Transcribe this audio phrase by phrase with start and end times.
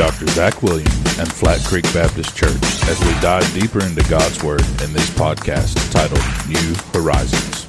[0.00, 0.28] Dr.
[0.28, 2.48] Zach Williams and Flat Creek Baptist Church
[2.88, 7.66] as we dive deeper into God's Word in this podcast titled New Horizons.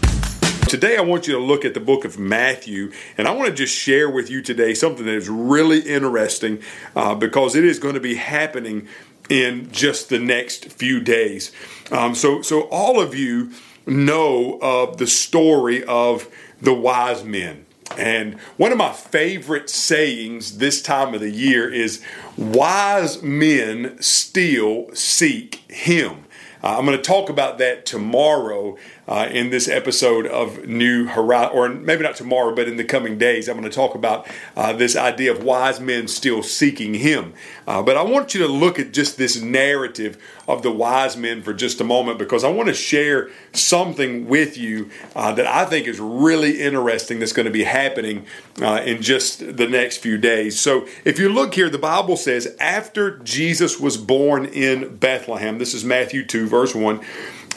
[0.70, 3.54] Today, I want you to look at the book of Matthew, and I want to
[3.54, 6.62] just share with you today something that is really interesting
[6.96, 8.88] uh, because it is going to be happening
[9.30, 11.52] in just the next few days.
[11.92, 13.52] Um, so, so all of you
[13.86, 16.30] know of the story of
[16.62, 17.66] the wise men.
[17.98, 22.04] And one of my favorite sayings this time of the year is
[22.38, 26.26] wise men still seek him.
[26.64, 31.52] Uh, I'm going to talk about that tomorrow uh, in this episode of New Horizon,
[31.54, 33.50] or maybe not tomorrow, but in the coming days.
[33.50, 37.34] I'm going to talk about uh, this idea of wise men still seeking Him.
[37.68, 41.42] Uh, but I want you to look at just this narrative of the wise men
[41.42, 45.66] for just a moment because I want to share something with you uh, that I
[45.66, 48.26] think is really interesting that's going to be happening
[48.62, 50.60] uh, in just the next few days.
[50.60, 55.74] So if you look here, the Bible says, after Jesus was born in Bethlehem, this
[55.74, 57.02] is Matthew 2, verse 1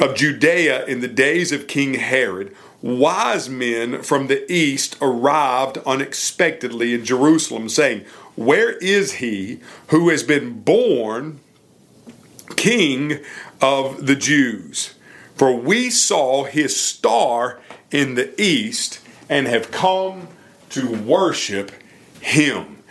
[0.01, 6.95] of Judea in the days of King Herod, wise men from the east arrived unexpectedly
[6.95, 11.41] in Jerusalem, saying, Where is he who has been born
[12.57, 13.21] king
[13.61, 14.95] of the Jews?
[15.37, 20.29] For we saw his star in the east and have come
[20.71, 21.73] to worship
[22.21, 22.83] him.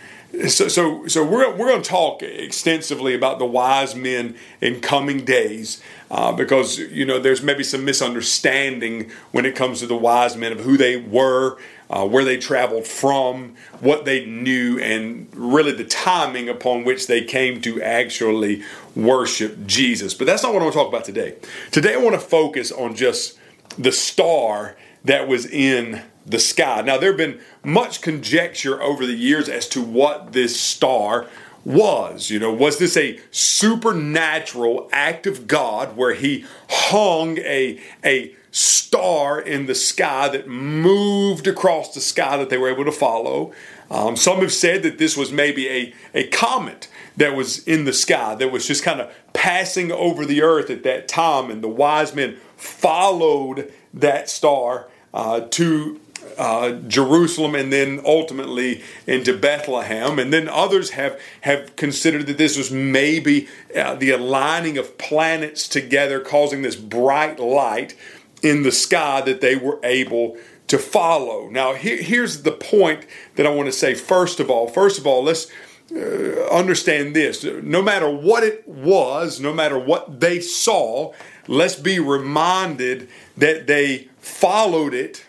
[0.48, 5.24] So, so, so we're, we're going to talk extensively about the wise men in coming
[5.24, 10.36] days uh, because, you know, there's maybe some misunderstanding when it comes to the wise
[10.36, 15.72] men of who they were, uh, where they traveled from, what they knew, and really
[15.72, 18.62] the timing upon which they came to actually
[18.96, 20.14] worship Jesus.
[20.14, 21.36] But that's not what I want to talk about today.
[21.70, 23.38] Today, I want to focus on just
[23.78, 26.80] the star that was in the sky.
[26.82, 31.26] Now, there have been much conjecture over the years as to what this star
[31.64, 32.30] was.
[32.30, 39.40] You know, was this a supernatural act of God where he hung a, a star
[39.40, 43.52] in the sky that moved across the sky that they were able to follow?
[43.90, 47.92] Um, some have said that this was maybe a, a comet that was in the
[47.92, 51.68] sky that was just kind of passing over the earth at that time, and the
[51.68, 56.00] wise men followed that star uh, to
[56.38, 60.18] uh, Jerusalem and then ultimately into Bethlehem.
[60.18, 65.68] And then others have, have considered that this was maybe uh, the aligning of planets
[65.68, 67.96] together, causing this bright light
[68.42, 70.36] in the sky that they were able
[70.66, 71.48] to follow.
[71.50, 74.68] Now, here, here's the point that I want to say first of all.
[74.68, 75.50] First of all, let's.
[75.94, 81.12] Uh, understand this no matter what it was, no matter what they saw,
[81.46, 85.26] let's be reminded that they followed it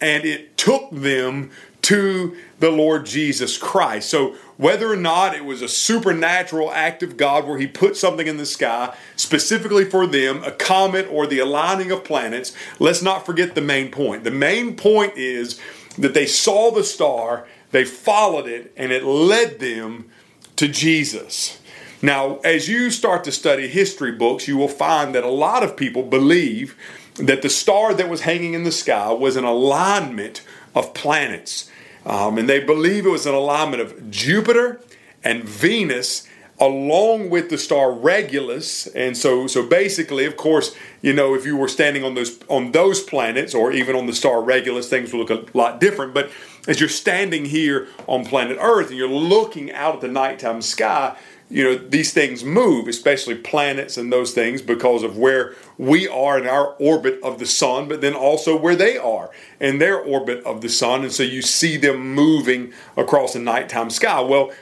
[0.00, 1.50] and it took them
[1.82, 4.08] to the Lord Jesus Christ.
[4.08, 8.26] So, whether or not it was a supernatural act of God where He put something
[8.26, 13.26] in the sky specifically for them, a comet or the aligning of planets, let's not
[13.26, 14.24] forget the main point.
[14.24, 15.60] The main point is
[15.98, 20.10] that they saw the star, they followed it, and it led them
[20.56, 21.58] to Jesus.
[22.00, 25.76] Now, as you start to study history books, you will find that a lot of
[25.76, 26.76] people believe
[27.16, 30.42] that the star that was hanging in the sky was an alignment
[30.74, 31.70] of planets.
[32.04, 34.80] Um, and they believe it was an alignment of Jupiter
[35.22, 36.26] and Venus
[36.60, 38.86] along with the star Regulus.
[38.88, 42.72] And so so basically, of course, you know, if you were standing on those on
[42.72, 46.14] those planets or even on the star Regulus, things would look a lot different.
[46.14, 46.30] But
[46.66, 51.16] as you're standing here on planet Earth and you're looking out at the nighttime sky,
[51.50, 56.38] you know these things move especially planets and those things because of where we are
[56.38, 60.42] in our orbit of the sun but then also where they are in their orbit
[60.44, 61.02] of the sun.
[61.02, 64.20] And so you see them moving across the nighttime sky.
[64.20, 64.52] Well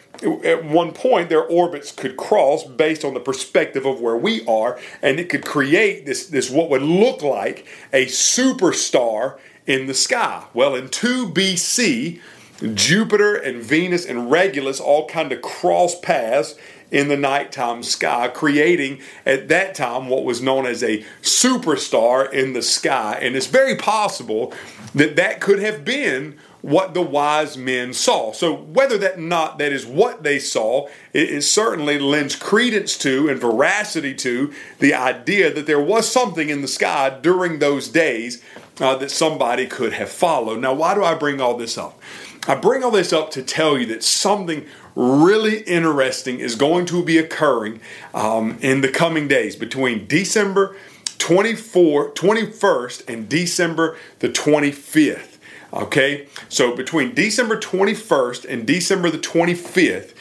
[0.44, 4.78] at one point their orbits could cross based on the perspective of where we are
[5.02, 10.44] and it could create this this what would look like a superstar in the sky.
[10.54, 12.20] Well in 2 BC
[12.74, 16.54] Jupiter and Venus and Regulus all kind of cross paths
[16.90, 22.52] in the nighttime sky, creating at that time what was known as a superstar in
[22.52, 23.18] the sky.
[23.20, 24.52] And it's very possible
[24.94, 28.32] that that could have been what the wise men saw.
[28.32, 33.28] So whether that not that is what they saw, it, it, certainly lends credence to
[33.28, 38.42] and veracity to the idea that there was something in the sky during those days
[38.80, 40.60] uh, that somebody could have followed.
[40.60, 42.00] Now, why do I bring all this up?
[42.46, 47.04] I bring all this up to tell you that something really interesting is going to
[47.04, 47.80] be occurring
[48.14, 50.76] um, in the coming days between December
[51.18, 55.31] 24, 21st and December the 25th.
[55.72, 60.12] Okay, so between December 21st and December the 25th,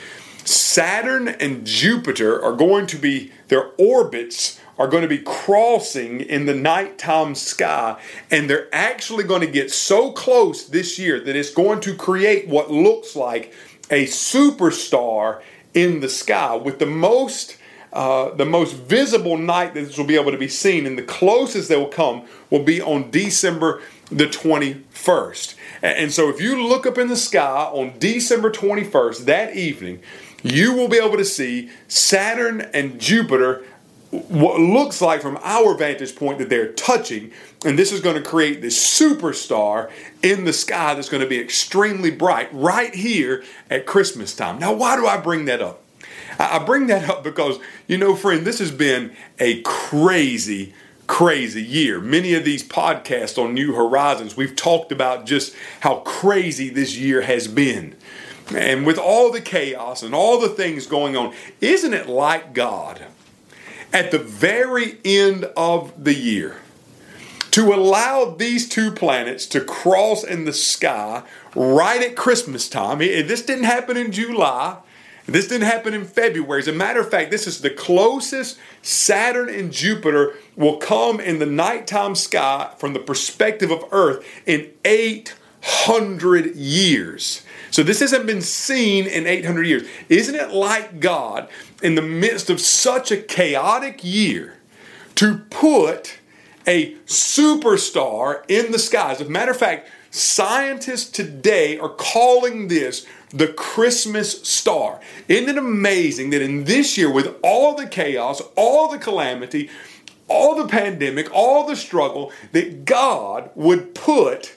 [0.46, 6.46] Saturn and Jupiter are going to be, their orbits are going to be crossing in
[6.46, 8.00] the nighttime sky,
[8.32, 12.48] and they're actually going to get so close this year that it's going to create
[12.48, 13.54] what looks like
[13.90, 15.42] a superstar
[15.74, 17.58] in the sky with the most.
[17.94, 21.04] Uh, the most visible night that this will be able to be seen, and the
[21.04, 25.56] closest they will come will be on December the 21st.
[25.82, 30.02] And so, if you look up in the sky on December 21st, that evening,
[30.44, 33.64] you will be able to see Saturn and Jupiter
[34.12, 37.32] what looks like from our vantage point that they're touching,
[37.64, 39.90] and this is going to create this superstar
[40.22, 44.60] in the sky that's going to be extremely bright right here at Christmas time.
[44.60, 45.82] Now, why do I bring that up?
[46.38, 50.74] I bring that up because, you know, friend, this has been a crazy,
[51.12, 52.00] crazy year.
[52.00, 57.22] Many of these podcasts on New Horizons, we've talked about just how crazy this year
[57.22, 57.96] has been.
[58.56, 63.06] And with all the chaos and all the things going on, isn't it like God?
[63.94, 66.58] at the very end of the year
[67.52, 71.24] to allow these two planets to cross in the sky
[71.54, 73.00] right at Christmas time.
[73.00, 74.78] This didn't happen in July.
[75.28, 76.60] This didn't happen in February.
[76.60, 81.40] As a matter of fact, this is the closest Saturn and Jupiter will come in
[81.40, 87.44] the nighttime sky from the perspective of Earth in 800 years.
[87.70, 89.88] So this hasn't been seen in 800 years.
[90.10, 91.48] Isn't it like God
[91.82, 94.58] in the midst of such a chaotic year
[95.16, 96.18] to put
[96.68, 99.22] a superstar in the skies?
[99.22, 105.00] As a matter of fact, scientists today are calling this the Christmas star.
[105.28, 109.70] Isn't it amazing that in this year, with all the chaos, all the calamity,
[110.28, 114.56] all the pandemic, all the struggle, that God would put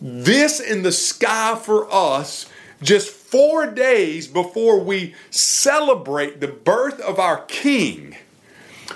[0.00, 2.48] this in the sky for us
[2.82, 8.16] just four days before we celebrate the birth of our King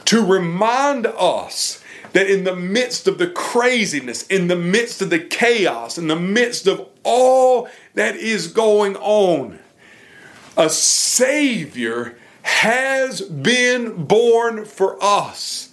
[0.04, 1.79] to remind us
[2.12, 6.16] that in the midst of the craziness, in the midst of the chaos, in the
[6.16, 9.58] midst of all that is going on,
[10.56, 15.70] a Savior has been born for us.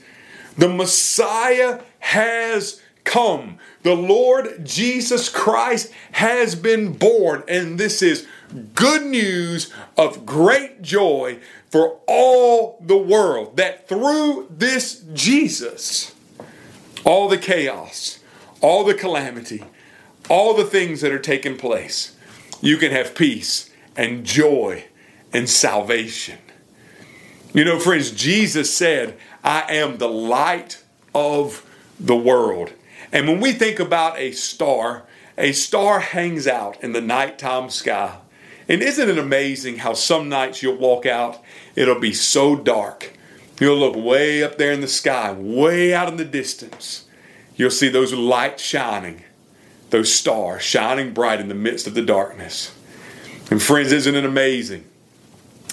[0.58, 3.58] The Messiah has come.
[3.84, 8.28] The Lord Jesus Christ has been born, and this is
[8.76, 11.40] good news of great joy
[11.70, 16.14] for all the world that through this Jesus,
[17.08, 18.20] all the chaos,
[18.60, 19.64] all the calamity,
[20.30, 22.18] all the things that are taking place,
[22.60, 24.84] you can have peace and joy
[25.32, 26.38] and salvation.
[27.54, 30.84] You know, friends, Jesus said, I am the light
[31.16, 31.66] of
[31.98, 32.74] the world.
[33.14, 35.06] And when we think about a star,
[35.38, 38.18] a star hangs out in the nighttime sky.
[38.68, 41.42] And isn't it amazing how some nights you'll walk out,
[41.74, 43.17] it'll be so dark.
[43.60, 47.06] You'll look way up there in the sky, way out in the distance.
[47.56, 49.24] You'll see those lights shining,
[49.90, 52.76] those stars shining bright in the midst of the darkness.
[53.50, 54.86] And friends, isn't it amazing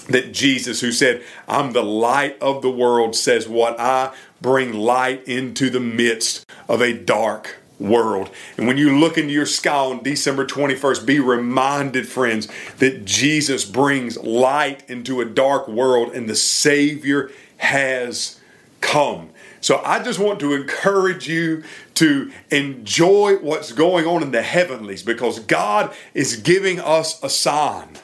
[0.09, 5.27] that Jesus, who said, I'm the light of the world, says, What I bring light
[5.27, 8.29] into the midst of a dark world.
[8.57, 13.65] And when you look into your sky on December 21st, be reminded, friends, that Jesus
[13.65, 18.39] brings light into a dark world and the Savior has
[18.81, 19.29] come.
[19.61, 21.63] So I just want to encourage you
[21.95, 27.97] to enjoy what's going on in the heavenlies because God is giving us a sign.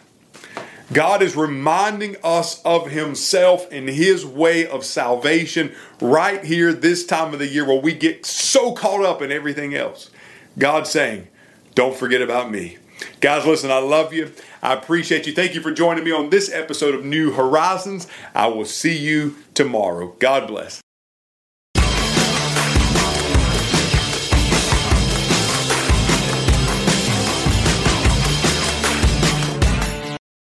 [0.91, 7.33] God is reminding us of Himself and His way of salvation right here, this time
[7.33, 10.09] of the year, where we get so caught up in everything else.
[10.57, 11.27] God's saying,
[11.75, 12.77] Don't forget about me.
[13.19, 14.31] Guys, listen, I love you.
[14.61, 15.33] I appreciate you.
[15.33, 18.07] Thank you for joining me on this episode of New Horizons.
[18.35, 20.15] I will see you tomorrow.
[20.19, 20.81] God bless.